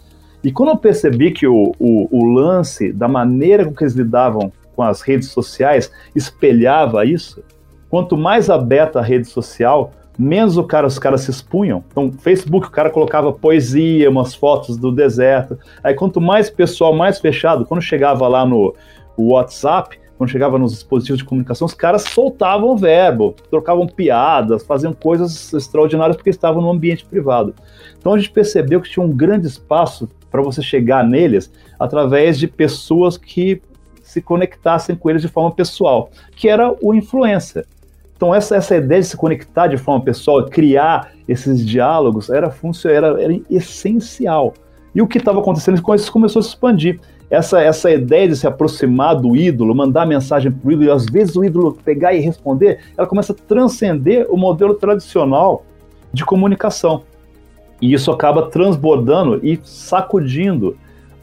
E 0.43 0.51
quando 0.51 0.69
eu 0.69 0.77
percebi 0.77 1.29
que 1.29 1.45
o, 1.45 1.73
o, 1.77 2.07
o 2.09 2.25
lance 2.25 2.91
da 2.91 3.07
maneira 3.07 3.63
com 3.63 3.75
que 3.75 3.83
eles 3.83 3.93
lidavam 3.93 4.51
com 4.75 4.81
as 4.81 5.03
redes 5.03 5.29
sociais 5.29 5.91
espelhava 6.15 7.05
isso, 7.05 7.43
quanto 7.87 8.17
mais 8.17 8.49
aberta 8.49 8.97
a 8.97 9.03
rede 9.03 9.27
social, 9.27 9.93
menos 10.17 10.57
o 10.57 10.63
cara, 10.63 10.87
os 10.87 10.99
caras 10.99 11.21
se 11.21 11.31
expunham. 11.31 11.83
Então, 11.91 12.11
Facebook, 12.11 12.67
o 12.67 12.71
cara 12.71 12.89
colocava 12.89 13.33
poesia, 13.33 14.09
umas 14.09 14.33
fotos 14.33 14.77
do 14.77 14.91
deserto. 14.91 15.57
Aí, 15.83 15.93
quanto 15.93 16.21
mais 16.21 16.49
pessoal, 16.49 16.93
mais 16.93 17.19
fechado, 17.19 17.65
quando 17.65 17.81
chegava 17.81 18.27
lá 18.27 18.45
no 18.45 18.73
WhatsApp, 19.17 19.99
quando 20.17 20.29
chegava 20.29 20.57
nos 20.57 20.71
dispositivos 20.71 21.19
de 21.19 21.25
comunicação, 21.25 21.65
os 21.65 21.73
caras 21.73 22.03
soltavam 22.03 22.77
verbo, 22.77 23.35
trocavam 23.49 23.85
piadas, 23.85 24.63
faziam 24.63 24.93
coisas 24.93 25.53
extraordinárias 25.53 26.15
porque 26.15 26.29
estavam 26.29 26.61
no 26.61 26.69
ambiente 26.69 27.05
privado. 27.05 27.53
Então 27.97 28.13
a 28.13 28.17
gente 28.17 28.31
percebeu 28.31 28.79
que 28.79 28.89
tinha 28.89 29.05
um 29.05 29.11
grande 29.11 29.47
espaço 29.47 30.09
para 30.31 30.41
você 30.41 30.61
chegar 30.61 31.03
neles 31.03 31.51
através 31.77 32.39
de 32.39 32.47
pessoas 32.47 33.17
que 33.17 33.61
se 34.01 34.21
conectassem 34.21 34.95
com 34.95 35.09
eles 35.09 35.21
de 35.21 35.27
forma 35.27 35.51
pessoal, 35.51 36.09
que 36.35 36.47
era 36.47 36.73
o 36.81 36.93
influencer. 36.93 37.65
Então 38.25 38.33
essa, 38.33 38.55
essa 38.55 38.75
ideia 38.75 39.01
de 39.01 39.07
se 39.07 39.15
conectar 39.15 39.67
de 39.67 39.77
forma 39.77 40.03
pessoal, 40.03 40.43
criar 40.45 41.11
esses 41.27 41.63
diálogos, 41.63 42.27
era, 42.27 42.51
era, 42.85 43.21
era 43.21 43.39
essencial. 43.51 44.55
E 44.95 45.01
o 45.01 45.05
que 45.05 45.19
estava 45.19 45.39
acontecendo 45.39 45.79
com 45.79 45.93
isso 45.93 46.11
começou 46.11 46.39
a 46.39 46.43
se 46.43 46.49
expandir. 46.49 46.99
Essa, 47.29 47.61
essa 47.61 47.91
ideia 47.91 48.27
de 48.27 48.35
se 48.35 48.47
aproximar 48.47 49.15
do 49.15 49.35
ídolo, 49.35 49.75
mandar 49.75 50.07
mensagem 50.07 50.51
para 50.51 50.67
o 50.67 50.71
ídolo, 50.71 50.87
e 50.87 50.91
às 50.91 51.05
vezes 51.05 51.35
o 51.35 51.45
ídolo 51.45 51.77
pegar 51.85 52.15
e 52.15 52.19
responder, 52.19 52.79
ela 52.97 53.05
começa 53.05 53.31
a 53.31 53.35
transcender 53.35 54.25
o 54.27 54.37
modelo 54.37 54.73
tradicional 54.73 55.63
de 56.11 56.25
comunicação. 56.25 57.03
E 57.79 57.93
isso 57.93 58.11
acaba 58.11 58.49
transbordando 58.49 59.39
e 59.43 59.59
sacudindo 59.63 60.75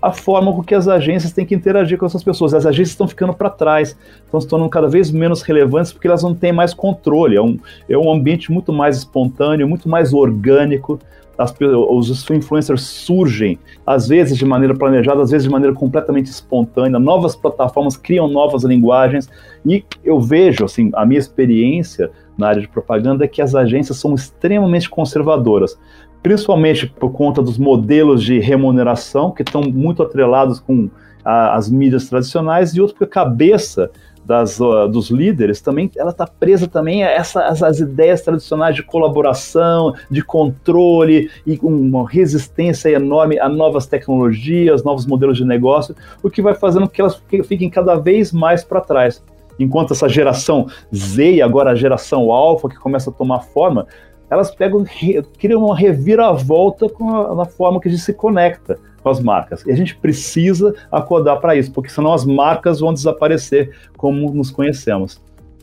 a 0.02 0.10
forma 0.10 0.52
com 0.52 0.64
que 0.64 0.74
as 0.74 0.88
agências 0.88 1.32
têm 1.32 1.46
que 1.46 1.54
interagir 1.54 1.96
com 1.96 2.04
essas 2.04 2.24
pessoas. 2.24 2.52
As 2.52 2.66
agências 2.66 2.90
estão 2.90 3.06
ficando 3.06 3.32
para 3.32 3.48
trás, 3.48 3.96
estão 4.24 4.40
se 4.40 4.48
tornando 4.48 4.68
cada 4.68 4.88
vez 4.88 5.12
menos 5.12 5.42
relevantes 5.42 5.92
porque 5.92 6.08
elas 6.08 6.24
não 6.24 6.34
têm 6.34 6.52
mais 6.52 6.74
controle. 6.74 7.36
É 7.36 7.40
um, 7.40 7.56
é 7.88 7.96
um 7.96 8.12
ambiente 8.12 8.50
muito 8.50 8.72
mais 8.72 8.96
espontâneo, 8.96 9.68
muito 9.68 9.88
mais 9.88 10.12
orgânico. 10.12 10.98
As, 11.38 11.54
os 11.88 12.30
influencers 12.30 12.82
surgem, 12.82 13.58
às 13.86 14.08
vezes 14.08 14.36
de 14.36 14.44
maneira 14.44 14.74
planejada, 14.74 15.22
às 15.22 15.30
vezes 15.30 15.44
de 15.44 15.50
maneira 15.50 15.74
completamente 15.74 16.26
espontânea. 16.26 16.98
Novas 16.98 17.36
plataformas 17.36 17.96
criam 17.96 18.26
novas 18.26 18.64
linguagens. 18.64 19.30
E 19.64 19.84
eu 20.04 20.20
vejo, 20.20 20.64
assim, 20.64 20.90
a 20.94 21.06
minha 21.06 21.20
experiência 21.20 22.10
na 22.36 22.48
área 22.48 22.60
de 22.60 22.68
propaganda 22.68 23.24
é 23.24 23.28
que 23.28 23.40
as 23.40 23.54
agências 23.54 23.98
são 23.98 24.14
extremamente 24.14 24.90
conservadoras 24.90 25.78
principalmente 26.22 26.86
por 26.86 27.10
conta 27.10 27.42
dos 27.42 27.58
modelos 27.58 28.22
de 28.22 28.38
remuneração 28.38 29.32
que 29.32 29.42
estão 29.42 29.62
muito 29.62 30.02
atrelados 30.02 30.60
com 30.60 30.88
a, 31.24 31.56
as 31.56 31.70
mídias 31.70 32.08
tradicionais 32.08 32.74
e 32.74 32.80
outro 32.80 32.96
porque 32.96 33.18
a 33.18 33.24
cabeça 33.24 33.90
das, 34.24 34.60
uh, 34.60 34.88
dos 34.88 35.10
líderes 35.10 35.60
também 35.60 35.90
ela 35.96 36.10
está 36.10 36.26
presa 36.26 36.68
também 36.68 37.02
a 37.02 37.10
essas 37.10 37.60
as 37.62 37.80
ideias 37.80 38.22
tradicionais 38.22 38.76
de 38.76 38.82
colaboração, 38.82 39.94
de 40.08 40.22
controle 40.22 41.28
e 41.46 41.58
uma 41.62 42.08
resistência 42.08 42.88
enorme 42.88 43.38
a 43.40 43.48
novas 43.48 43.86
tecnologias, 43.86 44.84
novos 44.84 45.06
modelos 45.06 45.36
de 45.36 45.44
negócio, 45.44 45.94
o 46.22 46.30
que 46.30 46.40
vai 46.40 46.54
fazendo 46.54 46.88
que 46.88 47.00
elas 47.00 47.20
fiquem 47.44 47.68
cada 47.68 47.96
vez 47.96 48.32
mais 48.32 48.62
para 48.62 48.80
trás. 48.80 49.22
Enquanto 49.58 49.92
essa 49.92 50.08
geração 50.08 50.66
Z 50.94 51.34
e 51.34 51.42
agora 51.42 51.70
a 51.70 51.74
geração 51.74 52.32
alfa 52.32 52.68
que 52.68 52.76
começa 52.76 53.10
a 53.10 53.12
tomar 53.12 53.40
forma, 53.40 53.86
elas 54.32 54.50
pegam, 54.50 54.82
criam 55.38 55.66
uma 55.66 55.76
reviravolta 55.76 56.88
com 56.88 57.14
a, 57.14 57.34
na 57.34 57.44
forma 57.44 57.78
que 57.78 57.88
a 57.88 57.90
gente 57.90 58.02
se 58.02 58.14
conecta 58.14 58.78
com 59.02 59.10
as 59.10 59.20
marcas. 59.20 59.62
E 59.66 59.70
a 59.70 59.76
gente 59.76 59.94
precisa 59.96 60.74
acordar 60.90 61.36
para 61.36 61.54
isso, 61.54 61.70
porque 61.70 61.90
senão 61.90 62.14
as 62.14 62.24
marcas 62.24 62.80
vão 62.80 62.94
desaparecer 62.94 63.70
como 63.96 64.32
nos 64.32 64.50
conhecemos. 64.50 65.20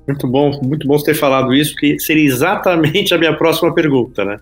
Muito 0.07 0.27
bom, 0.27 0.51
muito 0.63 0.87
bom 0.87 0.97
você 0.97 1.05
ter 1.05 1.15
falado 1.15 1.53
isso, 1.53 1.75
que 1.75 1.99
seria 1.99 2.25
exatamente 2.25 3.11
a 3.13 3.17
minha 3.17 3.35
próxima 3.35 3.73
pergunta, 3.73 4.23
né? 4.23 4.37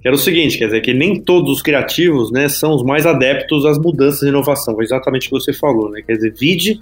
Que 0.00 0.08
era 0.08 0.16
o 0.16 0.18
seguinte, 0.18 0.58
quer 0.58 0.66
dizer, 0.66 0.80
que 0.80 0.92
nem 0.92 1.20
todos 1.20 1.52
os 1.52 1.62
criativos, 1.62 2.32
né, 2.32 2.48
são 2.48 2.74
os 2.74 2.82
mais 2.82 3.06
adeptos 3.06 3.64
às 3.64 3.78
mudanças 3.78 4.22
e 4.22 4.28
inovação, 4.28 4.74
foi 4.74 4.84
exatamente 4.84 5.28
o 5.28 5.30
que 5.30 5.40
você 5.40 5.52
falou, 5.52 5.88
né? 5.88 6.02
Quer 6.04 6.14
dizer, 6.14 6.34
vide 6.36 6.80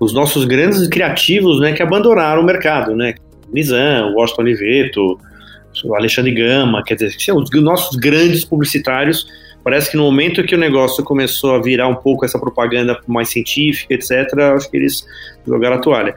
os 0.00 0.14
nossos 0.14 0.46
grandes 0.46 0.86
criativos, 0.88 1.60
né, 1.60 1.74
que 1.74 1.82
abandonaram 1.82 2.40
o 2.40 2.44
mercado, 2.44 2.96
né? 2.96 3.14
Nizam, 3.52 4.14
Washington 4.14 4.42
Oliveto, 4.42 5.18
o 5.84 5.94
Alexandre 5.94 6.32
Gama, 6.32 6.82
quer 6.84 6.94
dizer, 6.94 7.16
os 7.32 7.50
nossos 7.62 7.96
grandes 7.96 8.44
publicitários, 8.44 9.26
parece 9.62 9.90
que 9.90 9.96
no 9.96 10.04
momento 10.04 10.44
que 10.44 10.54
o 10.54 10.58
negócio 10.58 11.02
começou 11.04 11.54
a 11.54 11.62
virar 11.62 11.88
um 11.88 11.94
pouco 11.94 12.24
essa 12.24 12.38
propaganda 12.38 12.98
mais 13.06 13.28
científica, 13.28 13.94
etc., 13.94 14.38
acho 14.54 14.70
que 14.70 14.76
eles 14.76 15.06
jogaram 15.46 15.76
a 15.76 15.80
toalha. 15.80 16.14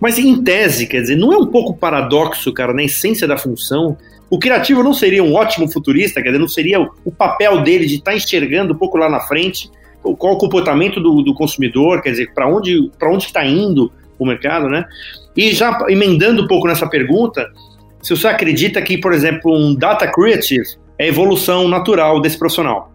Mas 0.00 0.18
em 0.18 0.42
tese, 0.42 0.86
quer 0.86 1.02
dizer, 1.02 1.16
não 1.16 1.32
é 1.32 1.36
um 1.36 1.46
pouco 1.46 1.76
paradoxo, 1.76 2.52
cara, 2.52 2.72
na 2.72 2.82
essência 2.82 3.28
da 3.28 3.36
função? 3.36 3.98
O 4.30 4.38
criativo 4.38 4.82
não 4.82 4.94
seria 4.94 5.22
um 5.22 5.34
ótimo 5.34 5.70
futurista, 5.70 6.22
quer 6.22 6.28
dizer, 6.28 6.38
não 6.38 6.48
seria 6.48 6.80
o 7.04 7.12
papel 7.12 7.62
dele 7.62 7.84
de 7.84 7.96
estar 7.96 8.12
tá 8.12 8.16
enxergando 8.16 8.72
um 8.72 8.76
pouco 8.76 8.96
lá 8.96 9.10
na 9.10 9.20
frente 9.20 9.70
qual 10.02 10.34
o 10.34 10.38
comportamento 10.38 11.00
do, 11.00 11.22
do 11.22 11.34
consumidor, 11.34 12.00
quer 12.02 12.10
dizer, 12.10 12.32
para 12.32 12.48
onde 12.48 12.90
para 12.98 13.12
onde 13.12 13.24
está 13.24 13.44
indo 13.44 13.92
o 14.18 14.24
mercado, 14.24 14.68
né? 14.68 14.84
E 15.36 15.52
já 15.52 15.86
emendando 15.88 16.42
um 16.42 16.46
pouco 16.46 16.66
nessa 16.66 16.88
pergunta, 16.88 17.46
se 18.02 18.16
você 18.16 18.28
acredita 18.28 18.80
que, 18.80 18.98
por 18.98 19.12
exemplo, 19.12 19.54
um 19.54 19.74
data 19.74 20.10
creative 20.10 20.64
é 20.98 21.08
evolução 21.08 21.68
natural 21.68 22.20
desse 22.20 22.38
profissional? 22.38 22.90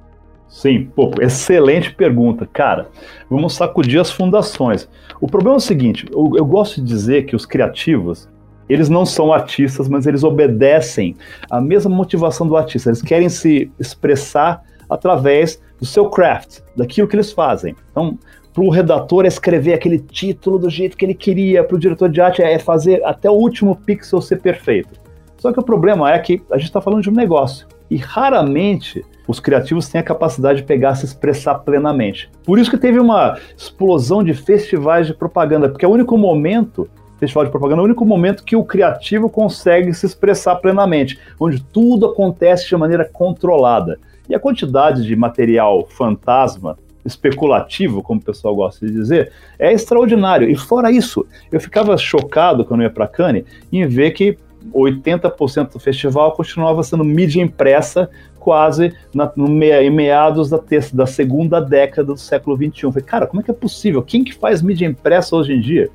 Sim, 0.47 0.89
pô, 0.95 1.11
excelente 1.21 1.93
pergunta. 1.93 2.47
Cara, 2.51 2.87
vamos 3.29 3.53
sacudir 3.55 3.99
as 3.99 4.11
fundações. 4.11 4.87
O 5.19 5.27
problema 5.27 5.55
é 5.55 5.57
o 5.57 5.61
seguinte, 5.61 6.05
eu, 6.11 6.31
eu 6.35 6.45
gosto 6.45 6.81
de 6.81 6.87
dizer 6.87 7.25
que 7.25 7.35
os 7.35 7.45
criativos, 7.45 8.29
eles 8.69 8.87
não 8.87 9.05
são 9.05 9.33
artistas, 9.33 9.89
mas 9.89 10.07
eles 10.07 10.23
obedecem 10.23 11.15
à 11.49 11.59
mesma 11.59 11.93
motivação 11.93 12.47
do 12.47 12.55
artista. 12.55 12.89
Eles 12.89 13.01
querem 13.01 13.29
se 13.29 13.71
expressar 13.79 14.63
através 14.89 15.61
do 15.79 15.85
seu 15.85 16.09
craft, 16.09 16.59
daquilo 16.75 17.07
que 17.07 17.15
eles 17.15 17.31
fazem. 17.31 17.75
Então, 17.91 18.17
para 18.55 18.63
o 18.63 18.69
redator 18.69 19.25
é 19.25 19.27
escrever 19.27 19.73
aquele 19.73 19.99
título 19.99 20.57
do 20.57 20.69
jeito 20.69 20.95
que 20.95 21.03
ele 21.03 21.13
queria, 21.13 21.61
para 21.61 21.75
o 21.75 21.79
diretor 21.79 22.07
de 22.07 22.21
arte 22.21 22.41
é 22.41 22.57
fazer 22.57 23.03
até 23.03 23.29
o 23.29 23.33
último 23.33 23.75
pixel 23.75 24.21
ser 24.21 24.39
perfeito. 24.41 24.97
Só 25.37 25.51
que 25.51 25.59
o 25.59 25.63
problema 25.63 26.09
é 26.09 26.17
que 26.17 26.41
a 26.49 26.55
gente 26.55 26.67
está 26.67 26.79
falando 26.79 27.03
de 27.03 27.09
um 27.09 27.13
negócio 27.13 27.67
e 27.91 27.97
raramente 27.97 29.03
os 29.27 29.41
criativos 29.41 29.89
têm 29.89 29.99
a 29.99 30.03
capacidade 30.03 30.61
de 30.61 30.65
pegar 30.65 30.95
se 30.95 31.03
expressar 31.03 31.55
plenamente. 31.55 32.31
Por 32.45 32.57
isso 32.57 32.71
que 32.71 32.77
teve 32.77 32.97
uma 32.97 33.37
explosão 33.57 34.23
de 34.23 34.33
festivais 34.33 35.05
de 35.05 35.13
propaganda, 35.13 35.67
porque 35.67 35.83
é 35.83 35.87
o 35.87 35.91
único 35.91 36.17
momento 36.17 36.89
festival 37.17 37.43
de 37.43 37.51
propaganda 37.51 37.81
é 37.81 37.83
o 37.83 37.85
único 37.85 38.05
momento 38.05 38.43
que 38.43 38.55
o 38.55 38.63
criativo 38.63 39.29
consegue 39.29 39.93
se 39.93 40.05
expressar 40.05 40.55
plenamente, 40.55 41.19
onde 41.39 41.61
tudo 41.61 42.05
acontece 42.05 42.69
de 42.69 42.77
maneira 42.77 43.03
controlada. 43.03 43.99
E 44.29 44.35
a 44.35 44.39
quantidade 44.39 45.03
de 45.03 45.15
material 45.15 45.85
fantasma 45.89 46.77
especulativo, 47.05 48.01
como 48.01 48.19
o 48.19 48.23
pessoal 48.23 48.55
gosta 48.55 48.85
de 48.85 48.91
dizer, 48.91 49.31
é 49.59 49.71
extraordinário. 49.71 50.49
E 50.49 50.55
fora 50.55 50.91
isso, 50.91 51.25
eu 51.51 51.59
ficava 51.59 51.95
chocado 51.97 52.65
quando 52.65 52.83
ia 52.83 52.89
para 52.89 53.07
Cannes 53.07 53.45
em 53.71 53.87
ver 53.87 54.11
que 54.11 54.37
80% 54.73 55.73
do 55.73 55.79
festival 55.79 56.31
continuava 56.31 56.81
sendo 56.83 57.03
mídia 57.03 57.41
impressa 57.41 58.09
quase 58.39 58.93
na, 59.13 59.31
no 59.35 59.47
meia, 59.47 59.83
em 59.83 59.89
meados 59.89 60.49
da, 60.49 60.57
terça, 60.57 60.95
da 60.95 61.05
segunda 61.05 61.59
década 61.59 62.13
do 62.13 62.17
século 62.17 62.55
XXI. 62.55 62.81
falei, 62.91 63.03
cara, 63.03 63.27
como 63.27 63.41
é 63.41 63.43
que 63.43 63.51
é 63.51 63.53
possível? 63.53 64.01
Quem 64.01 64.23
que 64.23 64.33
faz 64.33 64.61
mídia 64.61 64.85
impressa 64.85 65.35
hoje 65.35 65.53
em 65.53 65.59
dia? 65.59 65.89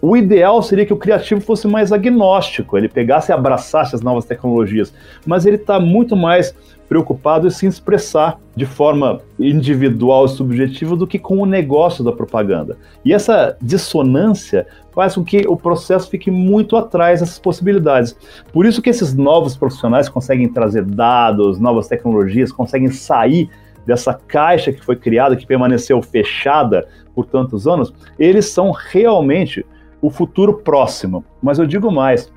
O 0.00 0.16
ideal 0.16 0.62
seria 0.62 0.84
que 0.84 0.92
o 0.92 0.96
criativo 0.96 1.40
fosse 1.40 1.66
mais 1.66 1.90
agnóstico, 1.90 2.76
ele 2.76 2.88
pegasse 2.88 3.32
e 3.32 3.34
abraçasse 3.34 3.94
as 3.94 4.02
novas 4.02 4.24
tecnologias, 4.24 4.92
mas 5.24 5.46
ele 5.46 5.56
está 5.56 5.80
muito 5.80 6.14
mais 6.14 6.54
preocupado 6.88 7.46
em 7.46 7.50
se 7.50 7.66
expressar 7.66 8.38
de 8.54 8.64
forma 8.64 9.20
individual 9.38 10.26
e 10.26 10.28
subjetiva 10.28 10.94
do 10.94 11.06
que 11.06 11.18
com 11.18 11.38
o 11.38 11.46
negócio 11.46 12.04
da 12.04 12.12
propaganda. 12.12 12.76
E 13.04 13.12
essa 13.12 13.56
dissonância 13.60 14.66
faz 14.92 15.14
com 15.14 15.24
que 15.24 15.44
o 15.48 15.56
processo 15.56 16.08
fique 16.08 16.30
muito 16.30 16.76
atrás 16.76 17.20
dessas 17.20 17.38
possibilidades. 17.38 18.16
Por 18.52 18.66
isso 18.66 18.80
que 18.80 18.90
esses 18.90 19.14
novos 19.14 19.56
profissionais 19.56 20.08
conseguem 20.08 20.48
trazer 20.48 20.84
dados, 20.84 21.58
novas 21.58 21.88
tecnologias, 21.88 22.52
conseguem 22.52 22.90
sair 22.90 23.50
dessa 23.84 24.14
caixa 24.14 24.72
que 24.72 24.84
foi 24.84 24.96
criada, 24.96 25.36
que 25.36 25.46
permaneceu 25.46 26.02
fechada 26.02 26.86
por 27.14 27.24
tantos 27.24 27.66
anos, 27.66 27.94
eles 28.18 28.46
são 28.46 28.72
realmente 28.72 29.64
o 30.06 30.10
futuro 30.10 30.58
próximo. 30.58 31.24
Mas 31.42 31.58
eu 31.58 31.66
digo 31.66 31.90
mais, 31.90 32.32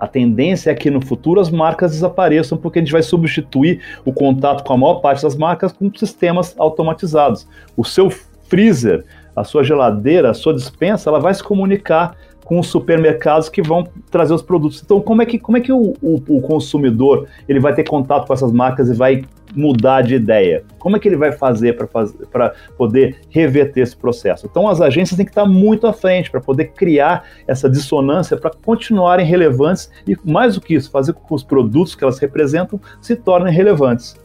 a 0.00 0.08
tendência 0.08 0.72
é 0.72 0.74
que 0.74 0.90
no 0.90 1.00
futuro 1.00 1.40
as 1.40 1.50
marcas 1.50 1.92
desapareçam, 1.92 2.58
porque 2.58 2.80
a 2.80 2.82
gente 2.82 2.90
vai 2.90 3.00
substituir 3.00 3.80
o 4.04 4.12
contato 4.12 4.64
com 4.64 4.72
a 4.72 4.76
maior 4.76 4.96
parte 4.96 5.22
das 5.22 5.36
marcas 5.36 5.70
com 5.70 5.88
sistemas 5.94 6.52
automatizados. 6.58 7.46
O 7.76 7.84
seu 7.84 8.10
freezer, 8.10 9.04
a 9.36 9.44
sua 9.44 9.62
geladeira, 9.62 10.30
a 10.30 10.34
sua 10.34 10.52
dispensa, 10.52 11.08
ela 11.08 11.20
vai 11.20 11.32
se 11.32 11.44
comunicar 11.44 12.16
com 12.44 12.58
os 12.58 12.66
supermercados 12.66 13.48
que 13.48 13.62
vão 13.62 13.86
trazer 14.10 14.34
os 14.34 14.42
produtos. 14.42 14.82
Então, 14.84 15.00
como 15.00 15.22
é 15.22 15.26
que, 15.26 15.38
como 15.38 15.56
é 15.56 15.60
que 15.60 15.72
o, 15.72 15.94
o, 16.02 16.22
o, 16.28 16.40
consumidor 16.40 17.26
ele 17.48 17.60
vai 17.60 17.74
ter 17.74 17.84
contato 17.84 18.26
com 18.26 18.32
essas 18.32 18.52
marcas 18.52 18.88
e 18.88 18.94
vai 18.94 19.24
mudar 19.54 20.02
de 20.02 20.14
ideia? 20.14 20.64
Como 20.78 20.96
é 20.96 20.98
que 20.98 21.08
ele 21.08 21.16
vai 21.16 21.32
fazer 21.32 21.76
para 21.76 22.54
poder 22.76 23.20
reverter 23.30 23.80
esse 23.80 23.96
processo? 23.96 24.46
Então, 24.50 24.68
as 24.68 24.80
agências 24.80 25.16
têm 25.16 25.24
que 25.24 25.30
estar 25.30 25.46
muito 25.46 25.86
à 25.86 25.92
frente 25.92 26.30
para 26.30 26.40
poder 26.40 26.72
criar 26.72 27.24
essa 27.46 27.70
dissonância 27.70 28.36
para 28.36 28.50
continuarem 28.50 29.24
relevantes 29.24 29.90
e, 30.06 30.16
mais 30.24 30.54
do 30.54 30.60
que 30.60 30.74
isso, 30.74 30.90
fazer 30.90 31.12
com 31.12 31.26
que 31.26 31.34
os 31.34 31.42
produtos 31.42 31.94
que 31.94 32.02
elas 32.02 32.18
representam 32.18 32.80
se 33.00 33.14
tornem 33.16 33.52
relevantes. 33.52 34.16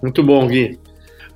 Muito 0.00 0.22
bom, 0.22 0.46
Gui. 0.46 0.78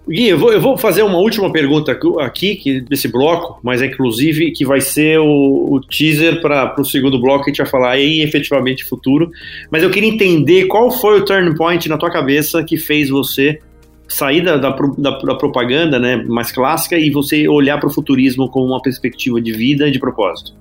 Gui, 0.08 0.28
eu 0.28 0.38
vou, 0.38 0.52
eu 0.52 0.60
vou, 0.60 0.76
fazer 0.76 1.02
uma 1.02 1.18
última 1.18 1.52
pergunta 1.52 1.96
aqui 2.20 2.56
que, 2.56 2.80
desse 2.80 3.06
bloco, 3.06 3.60
mas 3.62 3.80
é 3.80 3.86
inclusive 3.86 4.50
que 4.50 4.64
vai 4.64 4.80
ser 4.80 5.20
o, 5.20 5.74
o 5.74 5.80
teaser 5.80 6.40
para 6.40 6.74
o 6.76 6.84
segundo 6.84 7.20
bloco 7.20 7.44
que 7.44 7.50
a 7.50 7.52
gente 7.52 7.62
vai 7.62 7.70
falar 7.70 7.90
aí 7.92 8.20
efetivamente 8.20 8.84
futuro. 8.84 9.30
Mas 9.70 9.82
eu 9.82 9.90
queria 9.90 10.08
entender 10.08 10.66
qual 10.66 10.90
foi 10.90 11.20
o 11.20 11.24
turning 11.24 11.54
point 11.54 11.88
na 11.88 11.96
tua 11.96 12.10
cabeça 12.10 12.64
que 12.64 12.76
fez 12.76 13.10
você 13.10 13.60
sair 14.08 14.42
da, 14.42 14.56
da, 14.56 14.70
da, 14.70 15.18
da 15.18 15.34
propaganda 15.36 15.98
né, 15.98 16.16
mais 16.16 16.50
clássica 16.50 16.98
e 16.98 17.08
você 17.08 17.48
olhar 17.48 17.78
para 17.78 17.88
o 17.88 17.92
futurismo 17.92 18.48
com 18.48 18.60
uma 18.60 18.82
perspectiva 18.82 19.40
de 19.40 19.52
vida 19.52 19.86
e 19.86 19.90
de 19.92 20.00
propósito. 20.00 20.52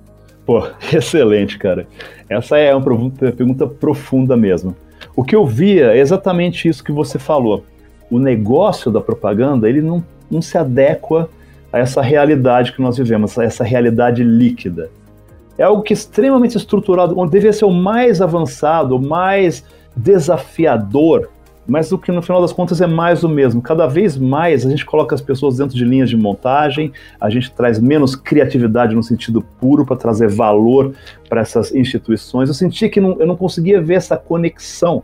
Pô, 0.46 0.66
excelente, 0.94 1.58
cara. 1.58 1.86
Essa 2.28 2.58
é 2.58 2.74
uma 2.74 2.82
pergunta 2.82 3.66
profunda 3.66 4.36
mesmo. 4.36 4.76
O 5.14 5.24
que 5.24 5.34
eu 5.34 5.44
via 5.44 5.92
é 5.92 5.98
exatamente 5.98 6.68
isso 6.68 6.82
que 6.82 6.92
você 6.92 7.18
falou. 7.18 7.64
O 8.12 8.18
negócio 8.18 8.90
da 8.90 9.00
propaganda, 9.00 9.68
ele 9.68 9.80
não, 9.80 10.04
não 10.30 10.42
se 10.42 10.58
adequa 10.58 11.28
a 11.72 11.78
essa 11.78 12.02
realidade 12.02 12.72
que 12.72 12.82
nós 12.82 12.98
vivemos, 12.98 13.38
a 13.38 13.44
essa 13.44 13.64
realidade 13.64 14.22
líquida. 14.22 14.90
É 15.56 15.62
algo 15.62 15.82
que 15.82 15.92
é 15.92 15.96
extremamente 15.96 16.56
estruturado, 16.56 17.18
onde 17.18 17.32
deveria 17.32 17.52
ser 17.54 17.64
o 17.64 17.70
mais 17.70 18.20
avançado, 18.20 18.96
o 18.96 19.02
mais 19.02 19.64
desafiador 19.96 21.30
mas 21.66 21.92
o 21.92 21.98
que 21.98 22.10
no 22.10 22.22
final 22.22 22.40
das 22.40 22.52
contas 22.52 22.80
é 22.80 22.86
mais 22.86 23.22
o 23.22 23.28
mesmo. 23.28 23.62
Cada 23.62 23.86
vez 23.86 24.16
mais 24.16 24.66
a 24.66 24.70
gente 24.70 24.84
coloca 24.84 25.14
as 25.14 25.20
pessoas 25.20 25.56
dentro 25.56 25.76
de 25.76 25.84
linhas 25.84 26.10
de 26.10 26.16
montagem, 26.16 26.92
a 27.20 27.30
gente 27.30 27.52
traz 27.52 27.78
menos 27.78 28.16
criatividade 28.16 28.94
no 28.94 29.02
sentido 29.02 29.42
puro 29.60 29.86
para 29.86 29.96
trazer 29.96 30.28
valor 30.28 30.92
para 31.28 31.40
essas 31.40 31.74
instituições. 31.74 32.48
Eu 32.48 32.54
sentia 32.54 32.88
que 32.88 33.00
não, 33.00 33.18
eu 33.20 33.26
não 33.26 33.36
conseguia 33.36 33.80
ver 33.80 33.94
essa 33.94 34.16
conexão 34.16 35.02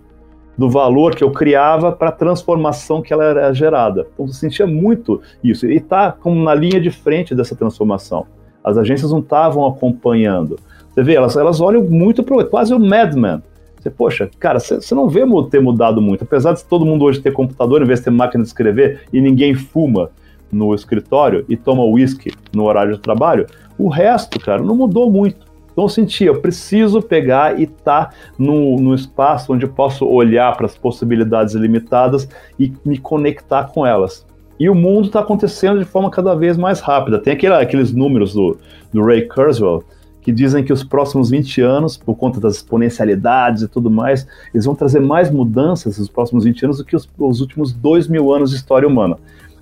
do 0.59 0.69
valor 0.69 1.15
que 1.15 1.23
eu 1.23 1.31
criava 1.31 1.93
para 1.93 2.09
a 2.09 2.13
transformação 2.13 3.01
que 3.01 3.13
ela 3.13 3.25
era 3.25 3.55
gerada. 3.55 4.07
Então 4.13 4.27
eu 4.27 4.33
sentia 4.33 4.67
muito 4.67 5.23
isso. 5.43 5.67
E 5.67 5.77
está 5.77 6.11
como 6.11 6.43
na 6.43 6.55
linha 6.55 6.81
de 6.81 6.91
frente 6.91 7.35
dessa 7.35 7.55
transformação. 7.55 8.27
As 8.63 8.77
agências 8.77 9.13
não 9.13 9.21
estavam 9.21 9.65
acompanhando. 9.65 10.59
Você 10.91 11.03
vê, 11.03 11.15
elas, 11.15 11.37
elas 11.37 11.61
olham 11.61 11.85
muito 11.85 12.25
para 12.25 12.45
quase 12.45 12.75
o 12.75 12.79
Madman 12.79 13.41
você, 13.81 13.91
poxa, 13.91 14.29
cara, 14.39 14.59
você 14.59 14.95
não 14.95 15.09
vê 15.09 15.23
ter 15.51 15.61
mudado 15.61 16.03
muito. 16.03 16.25
Apesar 16.25 16.53
de 16.53 16.65
todo 16.65 16.85
mundo 16.85 17.05
hoje 17.05 17.21
ter 17.21 17.33
computador 17.33 17.81
em 17.81 17.87
vez 17.87 18.01
de 18.01 18.07
ter 18.07 18.11
máquina 18.11 18.43
de 18.43 18.49
escrever 18.49 19.03
e 19.13 19.21
ninguém 19.21 19.55
fuma 19.55 20.11
no 20.51 20.75
escritório 20.75 21.45
e 21.49 21.57
toma 21.57 21.85
uísque 21.85 22.33
no 22.53 22.65
horário 22.65 22.95
de 22.95 23.01
trabalho, 23.01 23.47
o 23.79 23.89
resto, 23.89 24.41
cara, 24.41 24.63
não 24.63 24.75
mudou 24.75 25.11
muito. 25.11 25.47
Então 25.79 25.85
eu 25.85 25.91
senti, 25.91 26.25
eu 26.25 26.41
preciso 26.41 27.01
pegar 27.01 27.61
e 27.61 27.63
estar 27.63 28.07
tá 28.07 28.15
no, 28.37 28.81
no 28.81 28.97
espaço 28.97 29.53
onde 29.53 29.65
eu 29.65 29.69
posso 29.69 30.05
olhar 30.05 30.57
para 30.57 30.67
as 30.67 30.77
possibilidades 30.77 31.55
ilimitadas 31.55 32.29
e 32.59 32.73
me 32.85 32.99
conectar 32.99 33.69
com 33.69 33.87
elas. 33.87 34.27
E 34.59 34.69
o 34.69 34.75
mundo 34.75 35.07
está 35.07 35.21
acontecendo 35.21 35.79
de 35.79 35.85
forma 35.85 36.11
cada 36.11 36.35
vez 36.35 36.57
mais 36.57 36.81
rápida. 36.81 37.21
Tem 37.21 37.33
aquele, 37.33 37.55
aqueles 37.55 37.93
números 37.93 38.35
do, 38.35 38.59
do 38.93 39.05
Ray 39.05 39.29
Kurzweil, 39.29 39.85
que 40.21 40.33
dizem 40.33 40.65
que 40.65 40.73
os 40.73 40.83
próximos 40.83 41.31
20 41.31 41.61
anos, 41.61 41.97
por 41.97 42.17
conta 42.17 42.41
das 42.41 42.57
exponencialidades 42.57 43.63
e 43.63 43.69
tudo 43.69 43.89
mais, 43.89 44.27
eles 44.53 44.65
vão 44.65 44.75
trazer 44.75 44.99
mais 44.99 45.31
mudanças 45.31 45.97
nos 45.97 46.09
próximos 46.09 46.43
20 46.43 46.65
anos 46.65 46.79
do 46.79 46.85
que 46.85 46.97
os, 46.97 47.09
os 47.17 47.41
últimos 47.41 47.73
2 47.73 48.09
mil 48.09 48.35
anos 48.35 48.51
de 48.51 48.57
história 48.57 48.89
humana. 48.89 49.17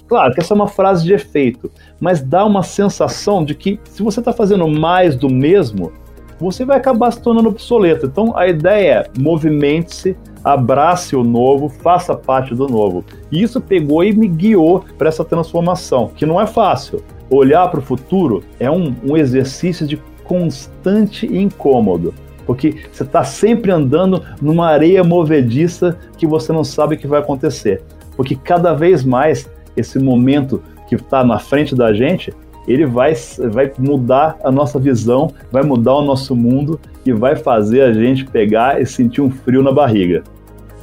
Claro 0.08 0.32
que 0.32 0.40
essa 0.40 0.54
é 0.54 0.56
uma 0.56 0.68
frase 0.68 1.04
de 1.04 1.12
efeito, 1.12 1.70
mas 2.00 2.22
dá 2.22 2.42
uma 2.42 2.62
sensação 2.62 3.44
de 3.44 3.54
que 3.54 3.78
se 3.84 4.02
você 4.02 4.20
está 4.20 4.32
fazendo 4.32 4.66
mais 4.66 5.14
do 5.14 5.28
mesmo, 5.28 5.92
você 6.38 6.64
vai 6.64 6.76
acabar 6.76 7.10
se 7.10 7.20
tornando 7.20 7.48
obsoleto. 7.48 8.06
Então 8.06 8.36
a 8.36 8.46
ideia 8.46 8.92
é 8.92 9.20
movimente-se, 9.20 10.16
abrace 10.44 11.16
o 11.16 11.24
novo, 11.24 11.68
faça 11.68 12.14
parte 12.14 12.54
do 12.54 12.68
novo. 12.68 13.04
E 13.30 13.42
isso 13.42 13.60
pegou 13.60 14.04
e 14.04 14.12
me 14.12 14.28
guiou 14.28 14.84
para 14.96 15.08
essa 15.08 15.24
transformação, 15.24 16.10
que 16.14 16.26
não 16.26 16.40
é 16.40 16.46
fácil. 16.46 17.02
Olhar 17.28 17.68
para 17.68 17.80
o 17.80 17.82
futuro 17.82 18.44
é 18.60 18.70
um, 18.70 18.94
um 19.04 19.16
exercício 19.16 19.86
de 19.86 20.00
constante 20.24 21.26
incômodo. 21.26 22.14
Porque 22.46 22.76
você 22.92 23.02
está 23.02 23.24
sempre 23.24 23.72
andando 23.72 24.22
numa 24.40 24.68
areia 24.68 25.02
movediça 25.02 25.98
que 26.16 26.26
você 26.26 26.52
não 26.52 26.62
sabe 26.62 26.94
o 26.94 26.98
que 26.98 27.06
vai 27.08 27.18
acontecer. 27.18 27.82
Porque 28.16 28.36
cada 28.36 28.72
vez 28.72 29.04
mais 29.04 29.50
esse 29.76 29.98
momento 29.98 30.62
que 30.88 30.94
está 30.94 31.24
na 31.24 31.38
frente 31.38 31.74
da 31.74 31.92
gente, 31.92 32.32
ele 32.66 32.86
vai, 32.86 33.14
vai 33.50 33.72
mudar 33.78 34.36
a 34.42 34.50
nossa 34.50 34.78
visão, 34.78 35.32
vai 35.50 35.62
mudar 35.62 35.94
o 35.94 36.02
nosso 36.02 36.34
mundo 36.34 36.80
e 37.04 37.12
vai 37.12 37.36
fazer 37.36 37.82
a 37.82 37.92
gente 37.92 38.24
pegar 38.24 38.80
e 38.80 38.86
sentir 38.86 39.20
um 39.20 39.30
frio 39.30 39.62
na 39.62 39.72
barriga. 39.72 40.22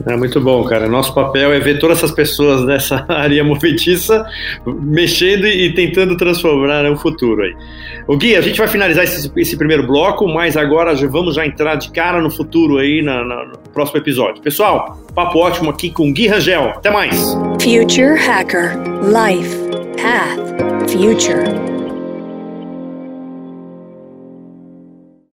É 0.05 0.17
muito 0.17 0.41
bom, 0.41 0.63
cara. 0.63 0.87
Nosso 0.87 1.13
papel 1.13 1.53
é 1.53 1.59
ver 1.59 1.79
todas 1.79 1.97
essas 1.99 2.11
pessoas 2.11 2.65
nessa 2.65 3.05
área 3.07 3.43
movediça 3.43 4.25
mexendo 4.65 5.45
e 5.47 5.73
tentando 5.73 6.17
transformar 6.17 6.89
o 6.91 6.97
futuro 6.97 7.43
aí. 7.43 7.53
O 8.07 8.17
Gui, 8.17 8.35
a 8.35 8.41
gente 8.41 8.57
vai 8.57 8.67
finalizar 8.67 9.03
esse, 9.03 9.31
esse, 9.37 9.55
primeiro 9.55 9.85
bloco, 9.85 10.27
mas 10.27 10.57
agora 10.57 10.95
já 10.95 11.07
vamos 11.07 11.35
já 11.35 11.45
entrar 11.45 11.75
de 11.75 11.91
cara 11.91 12.21
no 12.21 12.29
futuro 12.29 12.77
aí 12.77 13.01
na, 13.01 13.23
na, 13.23 13.45
no 13.45 13.57
próximo 13.73 13.99
episódio. 13.99 14.41
Pessoal, 14.41 14.97
papo 15.13 15.39
ótimo 15.39 15.69
aqui 15.69 15.89
com 15.89 16.11
Gui 16.11 16.27
Rangel. 16.27 16.69
Até 16.69 16.89
mais. 16.89 17.33
Future 17.61 18.17
Hacker 18.17 18.77
Life 19.03 19.57
Path 19.95 20.91
Future 20.91 21.72